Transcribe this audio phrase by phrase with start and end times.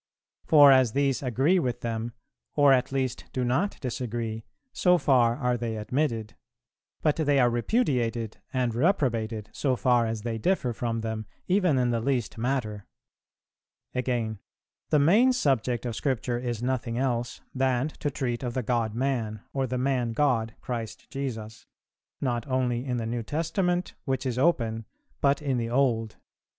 [0.45, 2.13] For as these agree with them,
[2.55, 4.43] or at least do not disagree,
[4.73, 6.35] so far are they admitted;
[7.03, 11.91] but they are repudiated and reprobated so far as they differ from them even in
[11.91, 14.39] the least matter."[340:1] Again:
[14.89, 19.41] "The main subject of Scripture is nothing else than to treat of the God Man,
[19.53, 21.67] or the Man God, Christ Jesus,
[22.19, 24.85] not only in the New Testament, which is open,
[25.21, 26.15] but in the Old....